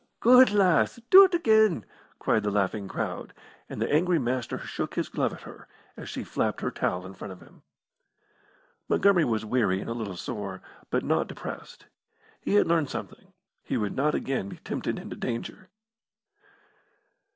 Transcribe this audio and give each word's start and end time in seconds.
"Good 0.19 0.49
lass. 0.51 0.95
Do't 1.11 1.35
again!" 1.35 1.85
cried 2.17 2.41
the 2.41 2.49
laughing 2.49 2.87
crowd, 2.87 3.35
and 3.69 3.79
the 3.79 3.91
angry 3.91 4.17
Master 4.17 4.57
shook 4.57 4.95
his 4.95 5.09
glove 5.09 5.31
at 5.31 5.41
her, 5.43 5.67
as 5.95 6.09
she 6.09 6.23
flapped 6.23 6.61
her 6.61 6.71
towel 6.71 7.05
in 7.05 7.13
front 7.13 7.33
of 7.33 7.39
him. 7.39 7.61
Montgomery 8.89 9.25
was 9.25 9.45
weary 9.45 9.79
and 9.79 9.91
a 9.91 9.93
little 9.93 10.17
sore, 10.17 10.59
but 10.89 11.03
not 11.05 11.27
depressed. 11.27 11.85
He 12.41 12.55
had 12.55 12.65
learned 12.65 12.89
something. 12.89 13.31
He 13.61 13.77
would 13.77 13.95
not 13.95 14.15
again 14.15 14.49
be 14.49 14.57
tempted 14.57 14.97
into 14.97 15.15
danger. 15.15 15.69